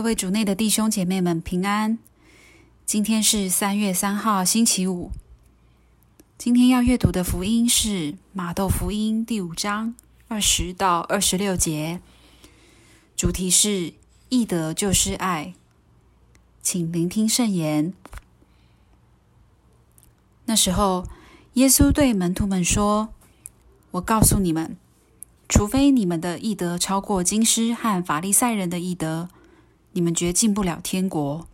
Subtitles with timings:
[0.00, 1.98] 各位主内的弟兄姐妹们平安。
[2.86, 5.10] 今天是三月三号，星期五。
[6.38, 9.94] 今天要阅读的福音是马窦福音第五章
[10.26, 12.00] 二十到二十六节，
[13.14, 13.92] 主题是
[14.30, 15.52] 义德就是爱。
[16.62, 17.92] 请聆听圣言。
[20.46, 21.06] 那时候，
[21.52, 23.10] 耶稣对门徒们说
[23.92, 24.78] ：“我告诉你们，
[25.46, 29.28] 除非你们的义德超过金师和法利赛人的义德，
[29.92, 31.46] 你们绝进不了天国。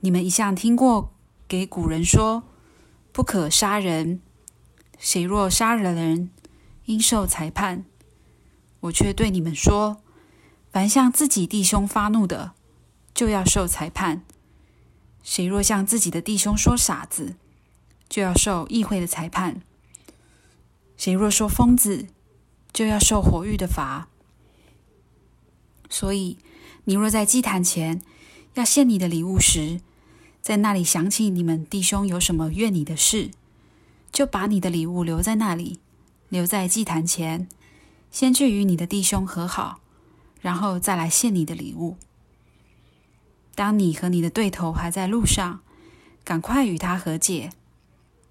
[0.00, 1.12] 你们一向听过
[1.46, 2.44] 给古人说，
[3.12, 4.20] 不可杀人，
[4.98, 6.30] 谁若杀了人，
[6.84, 7.84] 应受裁判。
[8.80, 10.00] 我却对你们说，
[10.70, 12.52] 凡向自己弟兄发怒的，
[13.12, 14.24] 就要受裁判。
[15.22, 17.34] 谁若向自己的弟兄说傻子，
[18.08, 19.60] 就要受议会的裁判。
[20.96, 22.06] 谁若说疯子，
[22.72, 24.08] 就要受火狱的罚。
[25.90, 26.38] 所以，
[26.88, 28.00] 你若在祭坛前
[28.54, 29.82] 要献你的礼物时，
[30.40, 33.30] 在那里想起你们弟兄有什么怨你的事，
[34.10, 35.80] 就把你的礼物留在那里，
[36.30, 37.46] 留在祭坛前，
[38.10, 39.80] 先去与你的弟兄和好，
[40.40, 41.98] 然后再来献你的礼物。
[43.54, 45.60] 当你和你的对头还在路上，
[46.24, 47.50] 赶快与他和解，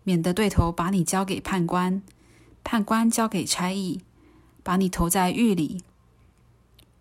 [0.02, 2.02] 免得对头把你交给判官，
[2.64, 4.02] 判官交给差役，
[4.64, 5.84] 把你投在狱里。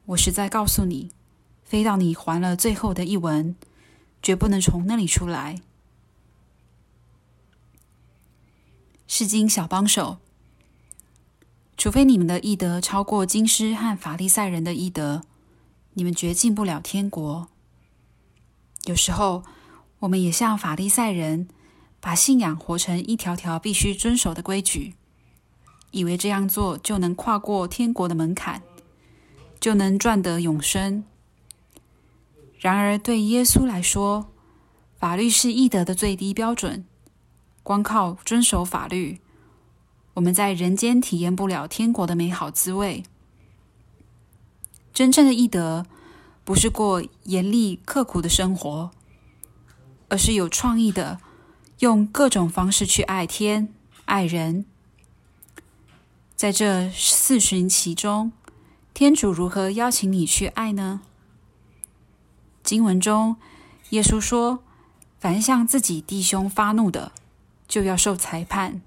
[0.05, 1.16] 我实在告诉你。
[1.67, 3.57] 飞到你还了最后的一文，
[4.23, 5.61] 绝不能从那里出来。
[9.09, 10.19] 圣经小帮手，
[11.77, 15.23] 除非你们的义德超过经师和法利赛人的义德，
[15.95, 17.49] 你们绝进不了天国。
[18.85, 19.43] 有时候，
[19.99, 21.49] 我们也像法利赛人，
[22.01, 24.95] 把信仰活成一条条必须遵守的规矩，
[25.91, 28.63] 以为这样做就能跨过天国的门槛，
[29.59, 31.03] 就能赚得永生。
[32.67, 34.27] 然而，对耶稣来说，
[34.99, 36.85] 法律是义德的最低标准。
[37.63, 39.21] 光靠遵守法律，
[40.15, 43.05] 我们在人间体验不了天国的美好滋味。
[44.93, 45.87] 真正的义德，
[46.45, 48.91] 不是过严厉刻苦的生活，
[50.09, 51.21] 而是有创意的，
[51.79, 53.73] 用各种方式去爱天、
[54.07, 54.67] 爱人。
[56.35, 58.33] 在这四旬期中，
[58.93, 61.03] 天主如何邀请你去爱呢？
[62.67, 63.37] 经文中，
[63.91, 64.59] 耶稣说
[65.21, 67.13] ：“凡向自己弟兄发怒的，
[67.69, 68.81] 就要受裁判；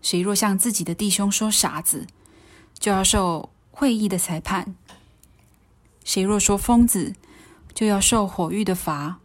[0.00, 2.06] 谁若向自己的弟兄说傻子，
[2.78, 4.76] 就要受会议的裁判；
[6.04, 7.16] 谁若说疯子，
[7.74, 9.18] 就要受火狱的罚。”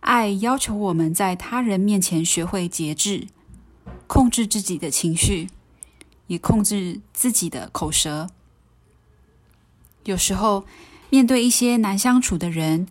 [0.00, 3.28] 爱要求我们在他人面前学会节制，
[4.06, 5.50] 控制自己的情绪，
[6.28, 8.30] 也控制自己的口舌。
[10.04, 10.64] 有时候，
[11.10, 12.86] 面对一些难相处的人，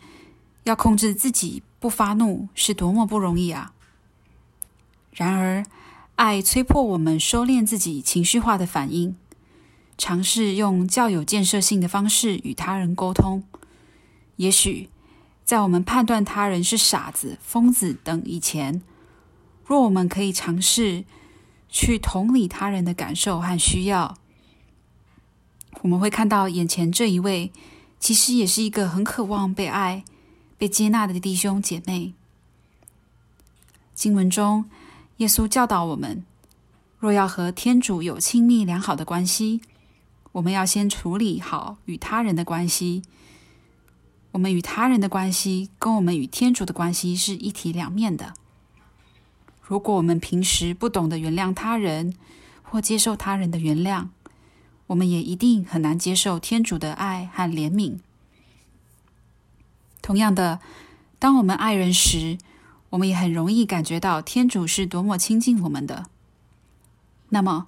[0.63, 3.73] 要控制自己不发怒，是多么不容易啊！
[5.11, 5.63] 然而，
[6.15, 9.15] 爱催迫我们收敛自己情绪化的反应，
[9.97, 13.43] 尝试用较有建设性的方式与他人沟通。
[14.37, 14.89] 也许，
[15.45, 18.81] 在我们判断他人是傻子、疯子等以前，
[19.65, 21.03] 若我们可以尝试
[21.69, 24.17] 去同理他人的感受和需要。
[25.83, 27.51] 我们会看到眼前这一位，
[27.99, 30.05] 其实也是一个很渴望被爱、
[30.57, 32.13] 被接纳的弟兄姐妹。
[33.93, 34.63] 经文中，
[35.17, 36.23] 耶稣教导我们：
[36.97, 39.59] 若要和天主有亲密良好的关系，
[40.31, 43.03] 我们要先处理好与他人的关系。
[44.31, 48.33] 我们与他人的关系，跟我们与天主的关系是一体两面的。
[49.61, 52.15] 如果我们平时不懂得原谅他人，
[52.63, 54.07] 或接受他人的原谅，
[54.87, 57.99] 我们也一定很难接受天主的爱和怜悯。
[60.01, 60.59] 同样的，
[61.17, 62.37] 当我们爱人时，
[62.89, 66.07] 我们也很容易感觉到天主是多么亲近我们的。
[67.29, 67.67] 那么，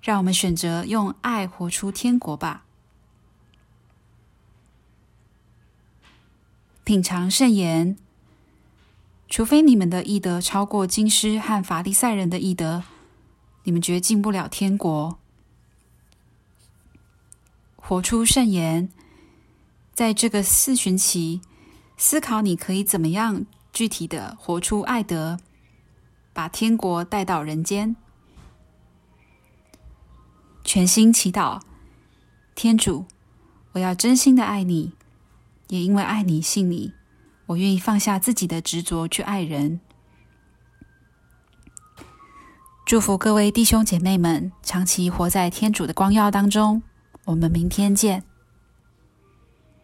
[0.00, 2.64] 让我们选择用爱活出天国吧。
[6.82, 7.96] 品尝圣言，
[9.28, 12.84] 除非你们的义德超过京师和法利赛人的义德，
[13.64, 15.18] 你们绝进不了天国。
[17.88, 18.88] 活出圣言，
[19.94, 21.40] 在这个四旬期，
[21.96, 25.38] 思考你可以怎么样具体的活出爱德，
[26.32, 27.94] 把天国带到人间。
[30.64, 31.60] 全心祈祷，
[32.56, 33.06] 天主，
[33.70, 34.94] 我要真心的爱你，
[35.68, 36.92] 也因为爱你、信你，
[37.46, 39.78] 我愿意放下自己的执着去爱人。
[42.84, 46.82] 祝福各位弟兄姐妹们，长期活在天主的光耀当中。
[47.26, 48.35] 我们明天见。